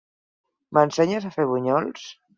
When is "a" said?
1.29-1.33